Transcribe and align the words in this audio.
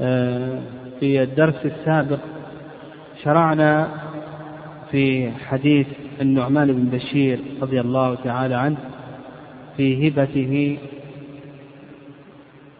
آه، 0.00 0.60
في 1.00 1.22
الدرس 1.22 1.66
السابق 1.66 2.18
شرعنا 3.22 3.88
في 4.90 5.30
حديث 5.30 5.86
النعمان 6.20 6.72
بن 6.72 6.84
بشير 6.98 7.40
رضي 7.62 7.80
الله 7.80 8.14
تعالى 8.14 8.54
عنه 8.54 8.76
في 9.76 10.08
هبته 10.08 10.78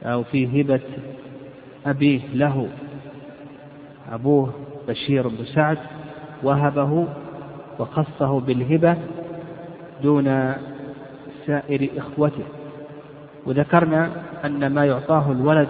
أو 0.02 0.22
في 0.22 0.60
هبة 0.60 0.80
أبيه 1.86 2.20
له. 2.34 2.68
أبوه 4.12 4.52
بشير 4.88 5.28
بن 5.28 5.44
سعد 5.44 5.78
وهبه 6.42 7.08
وخصه 7.78 8.40
بالهبة 8.40 8.96
دون 10.02 10.54
سائر 11.46 11.88
إخوته. 11.96 12.44
وذكرنا 13.46 14.10
أن 14.44 14.66
ما 14.66 14.84
يعطاه 14.84 15.32
الولد 15.32 15.68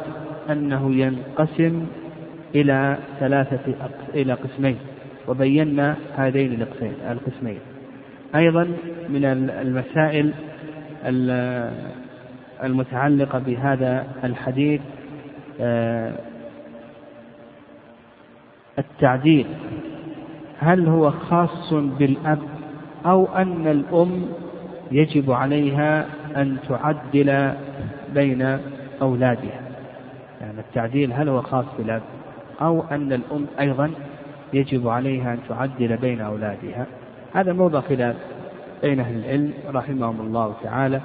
أنه 0.50 0.94
ينقسم 0.94 1.86
إلى 2.54 2.98
ثلاثة 3.20 3.74
إلى 4.14 4.32
قسمين 4.32 4.76
وبينا 5.28 5.96
هذين 6.16 6.66
القسمين. 7.10 7.58
أيضا 8.34 8.64
من 9.08 9.24
المسائل 9.50 10.32
المتعلقة 12.64 13.38
بهذا 13.38 14.06
الحديث 14.24 14.80
آه، 15.60 16.12
التعديل. 18.78 19.46
هل 20.58 20.88
هو 20.88 21.10
خاص 21.10 21.72
بالأب 21.74 22.38
أو 23.06 23.26
أن 23.36 23.66
الأم 23.66 24.26
يجب 24.92 25.30
عليها 25.30 26.06
أن 26.36 26.56
تعدل 26.68 27.52
بين 28.14 28.58
أولادها؟ 29.02 29.63
يعني 30.44 30.60
التعديل 30.60 31.12
هل 31.12 31.28
هو 31.28 31.42
خاص 31.42 31.64
بالأب 31.78 32.02
أو 32.60 32.84
أن 32.90 33.12
الأم 33.12 33.46
أيضا 33.60 33.90
يجب 34.52 34.88
عليها 34.88 35.32
أن 35.32 35.38
تعدل 35.48 35.96
بين 35.96 36.20
أولادها؟ 36.20 36.86
هذا 37.34 37.52
موضع 37.52 37.80
خلاف 37.80 38.16
بين 38.82 39.00
أهل 39.00 39.16
العلم 39.16 39.52
رحمهم 39.68 40.20
الله 40.20 40.54
تعالى. 40.62 41.00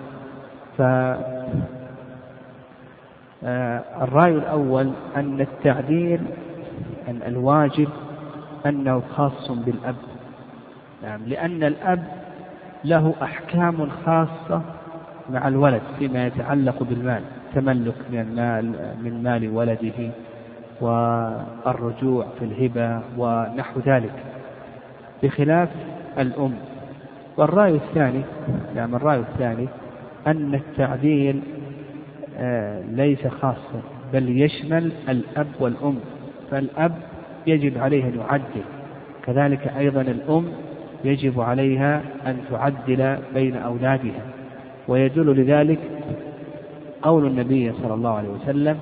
فالرأي 3.41 4.31
الأول 4.31 4.91
أن 5.16 5.41
التعديل 5.41 6.19
أن 7.08 7.22
الواجب 7.28 7.89
أنه 8.66 9.02
خاص 9.16 9.52
بالأب. 9.52 9.95
نعم 11.03 11.25
لأن 11.25 11.63
الأب 11.63 12.03
له 12.85 13.13
أحكام 13.22 13.89
خاصة 14.06 14.61
مع 15.30 15.47
الولد 15.47 15.81
فيما 16.00 16.28
يتعلق 16.28 16.83
بالمال. 16.83 17.23
تملك 17.55 17.95
من 18.11 18.19
المال 18.19 18.73
من 19.03 19.23
مال 19.23 19.50
ولده 19.50 20.11
والرجوع 20.81 22.25
في 22.39 22.45
الهبة 22.45 23.02
ونحو 23.17 23.80
ذلك. 23.86 24.14
بخلاف 25.23 25.69
الأم 26.19 26.53
والرأي 27.38 27.75
الثاني 27.75 28.22
نعم 28.75 28.95
الرأي 28.95 29.19
الثاني 29.19 29.67
أن 30.28 30.53
التعديل 30.56 31.41
آه، 32.38 32.81
ليس 32.91 33.28
خاصا 33.28 33.81
بل 34.13 34.41
يشمل 34.41 34.91
الأب 35.09 35.47
والأم. 35.59 36.00
فالأب 36.52 36.95
يجب 37.47 37.78
عليه 37.78 38.03
أن 38.03 38.19
يعدل. 38.19 38.63
كذلك 39.25 39.73
أيضا 39.78 40.02
الأم 40.02 40.45
يجب 41.03 41.41
عليها 41.41 42.02
أن 42.28 42.38
تعدل 42.52 43.17
بين 43.34 43.56
أولادها 43.56 44.22
ويدل 44.88 45.41
لذلك 45.41 45.80
قول 47.02 47.25
النبي 47.28 47.73
صلى 47.81 47.94
الله 47.94 48.09
عليه 48.09 48.30
وسلم 48.30 48.80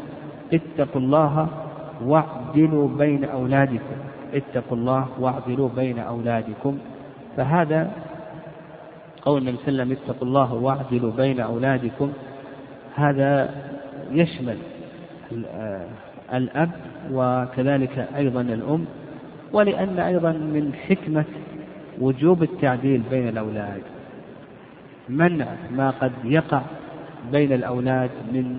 اتقوا 0.53 1.01
الله 1.01 1.47
واعدلوا 2.05 2.87
بين 2.87 3.23
أولادكم 3.23 3.95
اتقوا 4.33 4.77
الله 4.77 5.07
واعدلوا 5.19 5.69
بين 5.75 5.99
أولادكم. 5.99 6.77
فهذا 7.37 7.91
قول 9.21 9.41
النبي 9.41 9.57
صلى 9.57 9.67
الله 9.67 9.81
عليه 9.81 9.93
وسلم 9.93 9.97
اتقوا 10.03 10.27
الله 10.27 10.53
واعدلوا 10.53 11.11
بين 11.11 11.39
أولادكم. 11.39 12.11
هذا 12.95 13.49
يشمل 14.11 14.57
آه، 15.47 15.87
الأب 16.33 16.69
وكذلك 17.11 18.07
أيضا 18.15 18.41
الأم 18.41 18.85
ولأن 19.53 19.99
أيضا 19.99 20.31
من 20.31 20.73
حكمة 20.87 21.25
وجوب 22.01 22.43
التعديل 22.43 23.01
بين 23.11 23.27
الأولاد. 23.27 23.81
منع 25.09 25.45
ما 25.71 25.89
قد 25.89 26.11
يقع 26.23 26.61
بين 27.31 27.53
الأولاد 27.53 28.09
من 28.31 28.57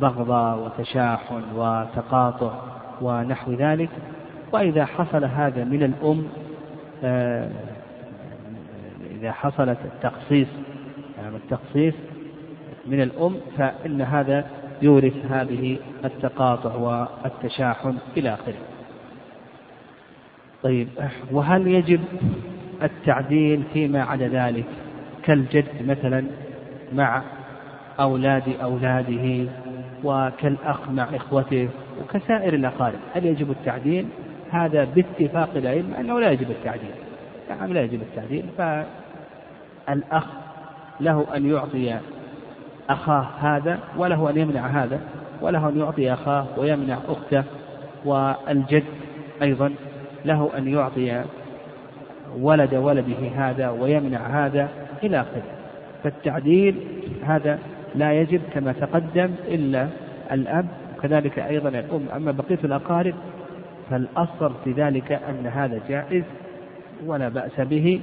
بغضة 0.00 0.56
وتشاحن 0.56 1.42
وتقاطع 1.54 2.52
ونحو 3.02 3.52
ذلك 3.52 3.88
وإذا 4.52 4.84
حصل 4.84 5.24
هذا 5.24 5.64
من 5.64 5.82
الأم 5.82 6.26
آه، 7.04 7.50
إذا 9.10 9.32
حصلت 9.32 9.78
التخصيص 9.84 10.48
يعني 11.18 11.36
التخصيص 11.36 11.94
من 12.86 13.02
الأم 13.02 13.36
فإن 13.58 14.02
هذا 14.02 14.46
يورث 14.82 15.26
هذه 15.30 15.78
التقاطع 16.04 16.74
والتشاحن 16.74 17.98
إلى 18.16 18.34
آخره. 18.34 18.54
طيب 20.62 20.88
وهل 21.32 21.66
يجب 21.66 22.00
التعديل 22.82 23.62
فيما 23.72 24.02
عدا 24.02 24.28
ذلك 24.28 24.64
كالجد 25.22 25.64
مثلا 25.86 26.24
مع 26.92 27.22
أولاد 28.00 28.42
أولاده 28.62 29.50
وكالأخ 30.04 30.90
مع 30.90 31.08
إخوته 31.14 31.68
وكسائر 32.00 32.54
الأقارب. 32.54 32.98
هل 33.14 33.26
يجب 33.26 33.50
التعديل؟ 33.50 34.06
هذا 34.50 34.84
باتفاق 34.84 35.50
العلم 35.56 35.94
أنه 35.94 36.20
لا 36.20 36.30
يجب 36.30 36.50
التعديل. 36.50 36.90
نعم 37.50 37.72
لا 37.72 37.82
يجب 37.82 38.02
التعديل. 38.02 38.44
فالأخ 38.58 40.26
له 41.00 41.26
أن 41.36 41.50
يعطي 41.50 41.98
أخاه 42.90 43.26
هذا 43.40 43.78
وله 43.96 44.30
أن 44.30 44.38
يمنع 44.38 44.66
هذا 44.66 45.00
وله 45.42 45.68
أن 45.68 45.78
يعطي 45.78 46.12
أخاه 46.12 46.46
ويمنع 46.56 46.98
أخته 47.08 47.44
والجد 48.04 48.84
أيضا 49.42 49.72
له 50.24 50.50
أن 50.58 50.68
يعطي 50.68 51.24
ولد 52.38 52.74
ولده 52.74 53.28
هذا 53.36 53.70
ويمنع 53.70 54.46
هذا 54.46 54.68
إلى 55.02 55.20
آخره. 55.20 55.42
فالتعديل 56.04 56.74
هذا 57.24 57.58
لا 57.94 58.12
يجب 58.12 58.40
كما 58.52 58.72
تقدم 58.72 59.30
إلا 59.48 59.88
الأب. 60.32 60.66
وكذلك 60.98 61.38
أيضا 61.38 61.68
الأم 61.68 62.08
أما 62.16 62.30
بقية 62.32 62.58
الأقارب 62.64 63.14
فالأصل 63.90 64.52
في 64.64 64.72
ذلك 64.72 65.12
أن 65.12 65.46
هذا 65.46 65.80
جائز 65.88 66.24
ولا 67.06 67.28
بأس 67.28 67.60
به. 67.60 68.00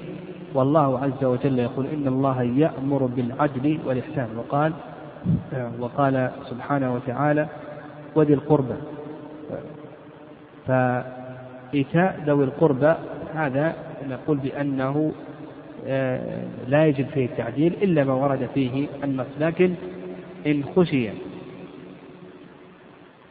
والله 0.53 0.99
عز 0.99 1.23
وجل 1.23 1.59
يقول 1.59 1.85
إن 1.85 2.07
الله 2.07 2.43
يأمر 2.43 3.05
بالعدل 3.05 3.79
والإحسان. 3.85 4.27
وقال 4.37 4.73
وقال 5.79 6.31
سبحانه 6.49 6.93
وتعالى 6.93 7.47
وذي 8.15 8.33
القربى. 8.33 8.75
فإيتاء 10.67 12.19
ذوي 12.25 12.43
القربى 12.43 12.93
هذا 13.35 13.73
نقول 14.09 14.37
بأنه 14.37 15.11
لا 16.67 16.85
يجب 16.85 17.07
فيه 17.13 17.25
التعديل 17.25 17.73
إلا 17.81 18.03
ما 18.03 18.13
ورد 18.13 18.49
فيه 18.53 18.87
النص 19.03 19.27
لكن 19.39 19.73
إن 20.47 20.63
خشي 20.75 21.09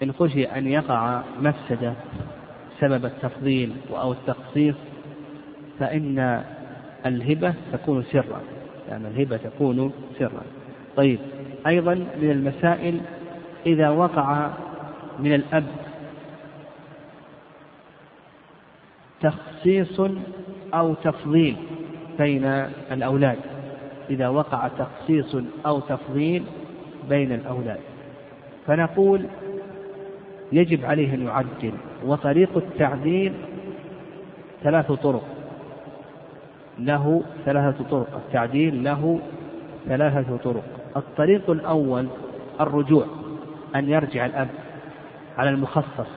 إن 0.02 0.12
خشي 0.12 0.44
أن 0.44 0.66
يقع 0.66 1.22
مفسدة 1.40 1.94
سبب 2.80 3.04
التفضيل 3.04 3.72
أو 3.90 4.12
التخصيص 4.12 4.74
فإن 5.78 6.44
الهبة 7.06 7.54
تكون 7.72 8.04
سرا 8.12 8.40
يعني 8.88 9.08
الهبة 9.08 9.36
تكون 9.36 9.92
سرا. 10.18 10.42
طيب 10.96 11.18
أيضا 11.66 11.94
من 11.94 12.30
المسائل 12.30 13.00
إذا 13.66 13.88
وقع 13.88 14.50
من 15.18 15.32
الأب 15.34 15.64
تخصيص 19.20 20.00
أو 20.74 20.94
تفضيل. 20.94 21.56
بين 22.18 22.44
الأولاد 22.92 23.38
إذا 24.10 24.28
وقع 24.28 24.68
تخصيص 24.68 25.36
أو 25.66 25.80
تفضيل 25.80 26.44
بين 27.08 27.32
الأولاد. 27.32 27.78
فنقول 28.66 29.26
يجب 30.52 30.84
عليه 30.84 31.14
أن 31.14 31.26
يعدل 31.26 31.72
وطريق 32.04 32.56
التعديل 32.56 33.32
ثلاث 34.62 34.92
طرق. 34.92 35.24
له 36.78 37.22
ثلاثة 37.44 37.84
طرق 37.90 38.20
التعديل 38.26 38.84
له 38.84 39.20
ثلاثة 39.88 40.36
طرق. 40.36 40.64
الطريق 40.96 41.50
الأول 41.50 42.06
الرجوع 42.60 43.06
أن 43.76 43.88
يرجع 43.88 44.26
الأب 44.26 44.48
على 45.38 45.50
المخصص 45.50 46.08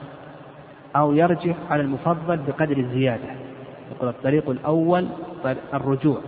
أو 0.96 1.12
يرجع 1.12 1.54
على 1.70 1.82
المفضل 1.82 2.36
بقدر 2.36 2.76
الزيادة. 2.76 3.39
يقول 3.90 4.08
الطريق 4.08 4.50
الأول 4.50 5.06
الرجوع 5.74 6.20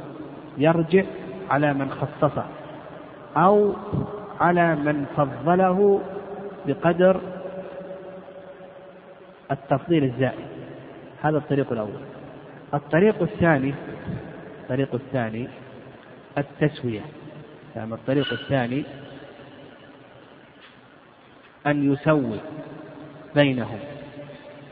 يرجع 0.59 1.05
على 1.51 1.75
من 1.75 1.91
خصصه 1.91 2.45
أو 3.37 3.75
على 4.41 4.75
من 4.77 5.07
فضله 5.17 6.01
بقدر 6.67 7.21
التفضيل 9.51 10.05
الزائد. 10.05 10.47
هذا 11.23 11.39
الطريق 11.39 11.73
الأول. 11.73 12.01
الطريق 12.75 13.23
الثاني 13.23 13.75
الطريق 14.63 14.95
الثاني 14.95 15.49
التسوية. 16.39 17.01
يعني 17.77 17.95
الطريق 17.95 18.33
الثاني 18.33 18.85
أن 21.67 21.93
يسوي 21.93 22.39
بينهم. 23.35 23.79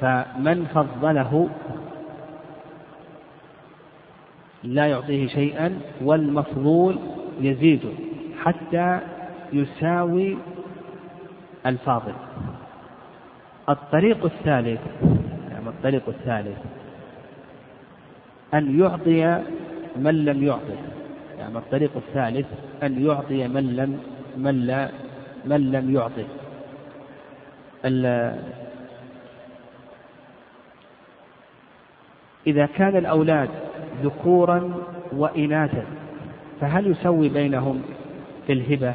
فمن 0.01 0.67
فضله 0.75 1.49
لا 4.65 4.87
يعطيه 4.87 5.27
شيئا 5.27 5.81
والمفضول 6.03 6.99
يزيد 7.41 7.81
حتى 8.39 9.01
يساوي 9.53 10.37
الفاضل. 11.67 12.15
الطريق 13.69 14.25
الثالث 14.25 14.81
يعني 15.51 15.69
الطريق 15.69 16.03
الثالث 16.09 16.59
أن 18.55 18.81
يعطي 18.81 19.43
من 19.97 20.25
لم 20.25 20.43
يعطه 20.43 20.79
يعني 21.39 21.59
الطريق 21.59 21.91
الثالث 21.97 22.47
أن 22.83 23.07
يعطي 23.07 23.49
من 23.49 23.77
لم 23.77 24.01
من 24.37 24.67
لا 24.67 24.91
من 25.45 25.73
لم 25.73 25.95
يعطه 25.95 26.25
إذا 32.47 32.67
كان 32.67 32.97
الأولاد 32.97 33.49
ذكورا 34.03 34.73
وإناثا 35.13 35.85
فهل 36.61 36.87
يسوي 36.87 37.29
بينهم 37.29 37.83
في 38.47 38.53
الهبة 38.53 38.95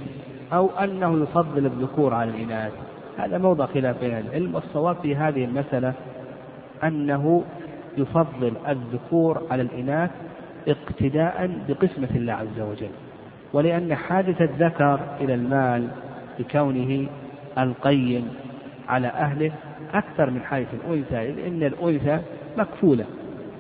أو 0.54 0.70
أنه 0.70 1.24
يفضل 1.24 1.66
الذكور 1.66 2.14
على 2.14 2.30
الإناث؟ 2.30 2.72
هذا 3.18 3.38
موضع 3.38 3.66
خلاف 3.66 4.00
بين 4.00 4.18
العلم 4.18 4.56
والصواب 4.56 4.96
في 5.02 5.16
هذه 5.16 5.46
المسألة 5.46 5.94
أنه 6.84 7.44
يفضل 7.98 8.54
الذكور 8.68 9.42
على 9.52 9.62
الإناث 9.62 10.12
اقتداء 10.68 11.52
بقسمة 11.68 12.10
الله 12.16 12.34
عز 12.34 12.60
وجل 12.60 12.90
ولأن 13.54 13.96
حاجة 13.96 14.36
الذكر 14.42 15.00
إلى 15.22 15.34
المال 15.34 15.88
بكونه 16.40 17.08
القيم 17.58 18.28
على 18.88 19.08
أهله 19.08 19.52
أكثر 19.94 20.30
من 20.30 20.42
حاجة 20.42 20.68
الأنثى 20.74 21.32
لأن 21.32 21.64
الأنثى 21.64 22.20
مكفولة 22.58 23.06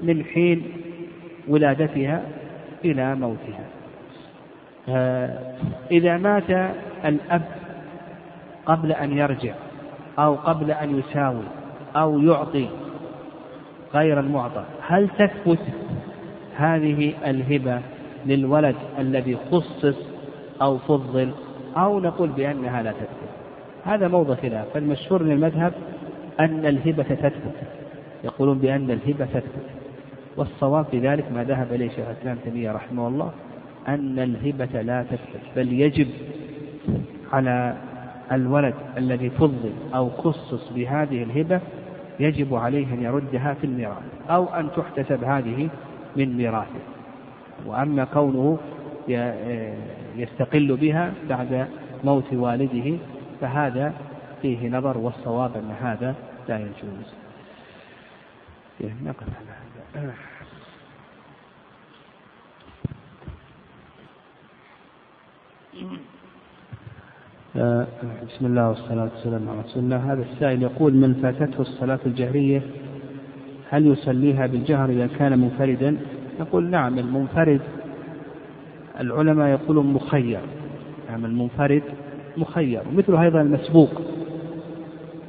من 0.02 0.24
حين 0.24 0.64
ولادتها 1.48 2.22
إلى 2.86 3.16
موتها. 3.16 3.66
إذا 5.92 6.18
مات 6.18 6.74
الأب 7.06 7.42
قبل 8.66 8.92
أن 8.92 9.18
يرجع 9.18 9.54
أو 10.20 10.36
قبل 10.36 10.72
أن 10.72 11.00
يساوي 11.00 11.44
أو 11.96 12.20
يعطي 12.20 12.68
غير 13.94 14.20
المعطى 14.20 14.64
هل 14.88 15.10
تثبت 15.10 15.60
هذه 16.56 17.14
الهبة 17.26 17.82
للولد 18.26 18.76
الذي 19.00 19.38
خصص 19.52 19.96
أو 20.62 20.78
فضل 20.78 21.32
أو 21.78 22.00
نقول 22.00 22.30
بأنها 22.30 22.84
لا 22.84 22.92
تثبت؟ 22.92 23.30
هذا 23.84 24.08
موضع 24.08 24.36
خلاف. 24.36 24.68
فالمشهور 24.74 25.24
من 25.24 25.32
المذهب 25.32 25.74
أن 26.40 26.66
الهبة 26.66 27.04
تثبت. 27.04 27.56
يقولون 28.24 28.58
بأن 28.60 28.92
الهبة 28.92 29.26
تثبت. 29.26 29.85
والصواب 30.38 30.86
في 30.86 31.00
ذلك 31.00 31.32
ما 31.32 31.44
ذهب 31.44 31.74
إليه 31.74 31.90
شيخ 31.90 32.08
الإسلام 32.08 32.38
تيمية 32.44 32.72
رحمه 32.72 33.08
الله 33.08 33.32
أن 33.88 34.20
الهبة 34.20 34.82
لا 34.82 35.04
تثبت 35.04 35.42
بل 35.56 35.74
يجب 35.74 36.08
على 37.34 37.78
الولد 38.32 38.74
الذي 38.98 39.30
فضل 39.30 39.74
أو 39.96 40.10
خصص 40.10 40.72
بهذه 40.74 41.24
الهبة 41.24 41.62
يجب 42.20 42.56
عليه 42.56 42.94
أن 42.94 43.04
يردها 43.04 43.54
في 43.54 43.64
الميراث 43.64 44.04
أو 44.30 44.46
أن 44.46 44.70
تحتسب 44.76 45.24
هذه 45.24 45.70
من 46.16 46.38
ميراثه. 46.38 46.80
وأما 47.66 48.04
كونه 48.14 48.58
يستقل 50.18 50.76
بها 50.76 51.14
بعد 51.30 51.68
موت 52.04 52.34
والده 52.34 52.98
فهذا 53.42 53.94
فيه 54.42 54.70
نظر 54.70 54.98
والصواب 54.98 55.52
أن 55.56 55.72
هذا 55.82 56.16
لا 56.50 56.58
يجوز. 56.60 57.14
نقف 58.82 59.24
على 59.24 59.48
هذا. 59.96 60.14
آه، 67.58 67.88
بسم 68.28 68.46
الله 68.46 68.70
والصلاة 68.70 69.10
والسلام 69.16 69.50
على 69.50 69.60
رسول 69.62 69.84
الله. 69.84 70.14
هذا 70.14 70.22
السائل 70.22 70.62
يقول 70.62 70.94
من 70.94 71.14
فاتته 71.14 71.62
الصلاة 71.62 72.00
الجهرية 72.06 72.62
هل 73.70 73.88
يصليها 73.88 74.48
بالجهر 74.48 74.90
إذا 74.90 75.08
كان 75.08 75.40
منفردا؟ 75.40 75.98
نقول 76.40 76.70
نعم 76.70 77.00
المنفرد 77.00 77.62
العلماء 79.00 79.48
يقولون 79.48 79.94
مخير. 79.94 80.40
نعم 81.10 81.26
المنفرد 81.26 81.84
مخير 82.38 82.82
مثل 82.96 83.16
أيضا 83.18 83.42
المسبوق. 83.42 84.02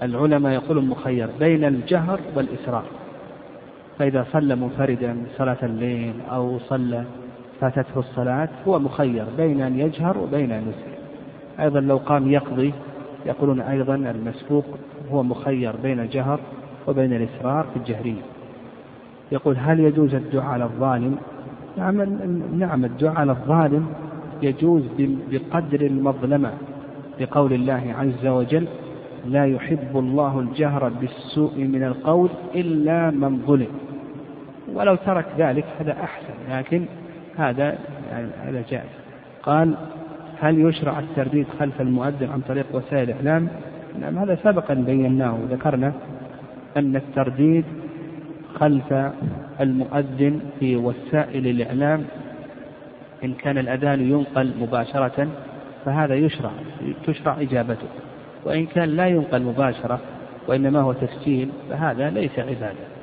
العلماء 0.02 0.52
يقولون 0.52 0.84
مخير 0.84 1.28
بين 1.40 1.64
الجهر 1.64 2.20
والإسراء 2.34 2.84
فإذا 3.98 4.26
صلى 4.32 4.56
منفردا 4.56 5.16
صلاة 5.38 5.56
الليل 5.62 6.12
أو 6.32 6.58
صلى 6.58 7.04
فاتته 7.60 7.98
الصلاة 7.98 8.48
هو 8.68 8.78
مخير 8.78 9.24
بين 9.36 9.60
أن 9.60 9.80
يجهر 9.80 10.18
وبين 10.18 10.52
أن 10.52 10.62
يسر 10.62 10.96
أيضا 11.64 11.80
لو 11.80 11.96
قام 11.96 12.30
يقضي 12.30 12.72
يقولون 13.26 13.60
أيضا 13.60 13.94
المسبوق 13.94 14.64
هو 15.12 15.22
مخير 15.22 15.76
بين 15.82 16.00
الجهر 16.00 16.40
وبين 16.88 17.12
الإسرار 17.12 17.66
في 17.74 17.76
الجهرية. 17.76 18.22
يقول 19.32 19.56
هل 19.58 19.80
يجوز 19.80 20.14
الدعاء 20.14 20.46
على 20.46 20.64
الظالم؟ 20.64 21.16
نعم 21.76 22.02
نعم 22.58 22.84
الدعاء 22.84 23.16
على 23.16 23.32
الظالم 23.32 23.86
يجوز 24.42 24.82
بقدر 25.30 25.80
المظلمة 25.80 26.52
بقول 27.20 27.52
الله 27.52 27.94
عز 27.98 28.26
وجل 28.26 28.66
لا 29.26 29.46
يحب 29.46 29.96
الله 29.98 30.40
الجهر 30.40 30.88
بالسوء 30.88 31.58
من 31.58 31.82
القول 31.82 32.28
إلا 32.54 33.10
من 33.10 33.42
ظلم. 33.46 33.85
ولو 34.76 34.94
ترك 34.94 35.26
ذلك 35.38 35.64
هذا 35.80 35.92
أحسن 35.92 36.34
لكن 36.50 36.84
هذا 37.38 37.78
يعني 38.10 38.28
هذا 38.44 38.62
جائز. 38.70 38.90
قال 39.42 39.74
هل 40.40 40.60
يشرع 40.68 40.98
الترديد 40.98 41.46
خلف 41.58 41.80
المؤذن 41.80 42.30
عن 42.32 42.40
طريق 42.40 42.66
وسائل 42.72 43.10
الإعلام 43.10 43.48
نعم 44.00 44.18
هذا 44.18 44.38
سبقا 44.44 44.74
بيناه 44.74 45.34
وذكرنا 45.34 45.92
أن 46.76 46.96
الترديد 46.96 47.64
خلف 48.54 48.94
المؤذن 49.60 50.40
في 50.60 50.76
وسائل 50.76 51.46
الإعلام 51.46 52.04
إن 53.24 53.32
كان 53.32 53.58
الأذان 53.58 54.10
ينقل 54.10 54.52
مباشرة 54.60 55.28
فهذا 55.84 56.14
يشرع 56.14 56.50
تشرع 57.06 57.40
إجابته 57.40 57.88
وإن 58.44 58.66
كان 58.66 58.88
لا 58.88 59.06
ينقل 59.06 59.42
مباشرة 59.42 60.00
وإنما 60.48 60.80
هو 60.80 60.92
تسجيل 60.92 61.50
فهذا 61.70 62.10
ليس 62.10 62.38
عبادة. 62.38 62.95